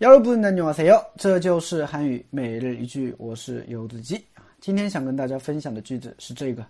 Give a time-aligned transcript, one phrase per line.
[0.00, 1.00] 여러분 안녕하세요.
[1.16, 4.24] 这就是韩语每日一句我是游子鸡
[4.60, 6.64] 今天想跟大家分享的句子是这个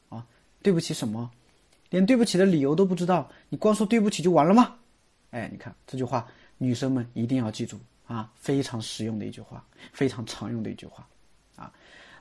[0.09, 0.25] 啊，
[0.63, 1.29] 对不起什么？
[1.89, 4.75] 连对不起的理由都不知道，你光说对不起就完了吗？
[5.31, 6.27] 哎，你看这句话，
[6.57, 9.63] 女生们一定要记住啊，非常实用的一句话，
[9.93, 11.07] 非常常用的一句话
[11.55, 11.71] 啊。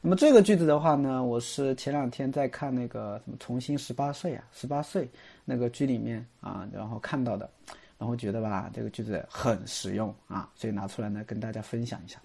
[0.01, 5.09] 那么这个句子的话呢，我是前两天在看那个什么《重新十八岁》啊，十八岁
[5.45, 7.51] 那个剧里面啊，然后看到的，
[7.99, 12.21] 然后觉得吧，这个句子很实用啊，所以拿出来呢跟大家分享一下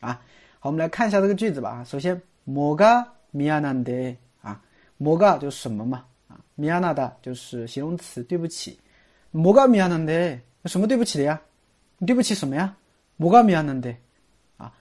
[0.00, 0.18] 啊。
[0.58, 1.84] 好，我们来看一下这个句子吧。
[1.84, 4.62] 首先，뭐가미안한 데， 啊，
[4.98, 8.78] 뭐가就是什么嘛，啊，미안하다就是形容词，对不起。
[9.32, 11.38] 뭐가미안한 데， 什么对不起的呀？
[11.98, 12.74] 你对不起什么呀？
[13.18, 13.98] 뭐가미안한 데，
[14.56, 14.72] 啊，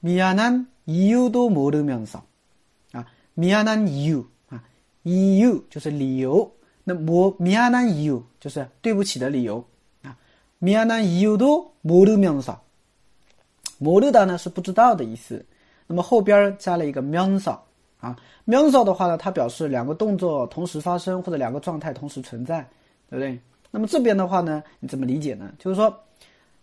[0.00, 2.22] 미안한이유도모르면 서，
[2.92, 3.04] 啊，
[3.34, 4.64] 미안한이 유， 啊，
[5.04, 6.50] 이유就是理由。
[6.84, 9.62] 那뭐미안한이 유， 就是对不起的理由。
[10.02, 10.16] 啊，
[10.58, 12.58] 미안한이유도모르면 서。
[13.80, 15.44] 모르다呢是不知道的意思，
[15.86, 17.58] 那么后边加了一个면 서，
[17.98, 18.14] 啊，
[18.46, 22.60] 면 서的话呢，它表示两个动作同时发生或者两个状态同时存在，
[23.08, 23.38] 对不对？
[23.70, 25.50] 那么这边的话呢，你怎么理解呢？
[25.58, 25.98] 就是说，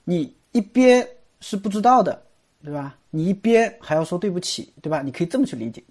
[0.03, 1.07] 你一边
[1.41, 2.21] 是不知道的，
[2.63, 2.95] 对吧？
[3.09, 5.01] 你一边还要说对不起，对吧？
[5.01, 5.83] 你可以这么去理解，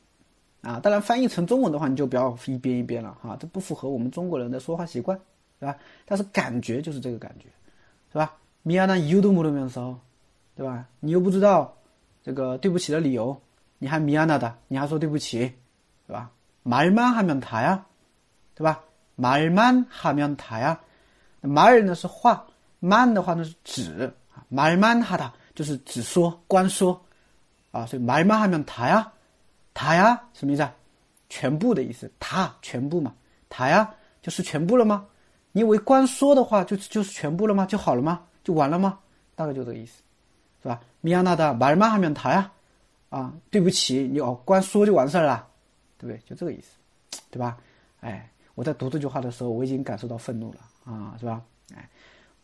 [0.62, 5.19] 啊，当然翻译成中文的话，你就不要一边一边了哈，这不符合我们中国人的说话习惯，
[5.59, 5.77] 对吧？
[6.05, 7.47] 但是感觉就是这个感觉，
[8.12, 8.33] 是吧？
[8.64, 9.97] 미안한이유도모르면 서。
[10.55, 10.86] 对吧？
[11.00, 11.77] 你又不知道
[12.22, 13.39] 这个对不起的理由，
[13.78, 15.53] 你还미안하 다， 你还说对不起，
[16.06, 16.31] 对吧？
[16.64, 17.83] 말만하면다 야，
[18.55, 18.83] 对吧？
[19.17, 20.78] 말만하면다 야，
[21.42, 22.47] 말呢是话，
[22.81, 27.00] 만的话呢是指啊，말만하다就是只说，光说
[27.71, 29.10] 啊，所以말만하면다 야，
[29.75, 30.75] 다 야， 什么意思啊？
[31.28, 33.15] 全部的意思，다全部嘛，
[33.50, 33.88] 다 야，
[34.22, 35.06] 就是全部了吗？
[35.53, 37.65] 你以为光说的话就就是全部了吗？
[37.66, 38.22] 就好了吗？
[38.43, 38.99] 就完了吗？
[39.34, 40.03] 大概就这个意思。
[40.62, 40.81] 是吧？
[41.00, 42.50] 미안하다말만하면다 야，
[43.10, 45.47] 啊，对不起，你哦，光说就完事儿了，
[45.99, 46.21] 对不对？
[46.27, 46.77] 就这个意思，
[47.31, 47.56] 对吧？
[48.00, 51.41] 哎，我在读这句话的时候，我已经感受到愤怒了啊，是吧？
[51.75, 51.88] 哎，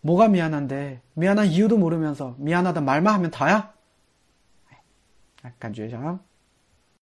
[0.02, 3.66] 뭐가미안한 데， 미안한이유도모르면서미안하다말만하면다 야，
[5.42, 6.20] 哎，感觉一下啊。